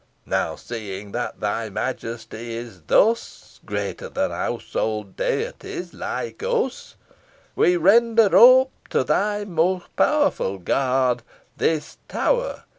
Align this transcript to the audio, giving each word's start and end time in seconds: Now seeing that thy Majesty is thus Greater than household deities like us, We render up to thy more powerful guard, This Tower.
Now 0.25 0.55
seeing 0.55 1.11
that 1.11 1.41
thy 1.41 1.69
Majesty 1.69 2.55
is 2.55 2.81
thus 2.87 3.59
Greater 3.67 4.09
than 4.09 4.31
household 4.31 5.15
deities 5.15 5.93
like 5.93 6.41
us, 6.41 6.95
We 7.55 7.77
render 7.77 8.35
up 8.35 8.71
to 8.89 9.03
thy 9.03 9.45
more 9.45 9.83
powerful 9.95 10.57
guard, 10.57 11.21
This 11.55 11.99
Tower. 12.07 12.63